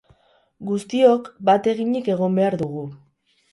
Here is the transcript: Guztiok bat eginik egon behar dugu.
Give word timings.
Guztiok 0.69 1.29
bat 1.51 1.71
eginik 1.75 2.11
egon 2.17 2.43
behar 2.43 2.61
dugu. 2.65 2.89